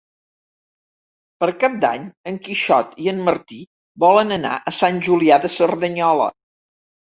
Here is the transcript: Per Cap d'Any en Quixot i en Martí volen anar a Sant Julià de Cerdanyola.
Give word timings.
Per 1.43 1.49
Cap 1.63 1.75
d'Any 1.83 2.07
en 2.33 2.41
Quixot 2.49 2.97
i 3.05 3.11
en 3.13 3.23
Martí 3.29 3.61
volen 4.07 4.39
anar 4.41 4.57
a 4.73 4.77
Sant 4.81 5.01
Julià 5.11 5.41
de 5.49 5.57
Cerdanyola. 5.61 6.31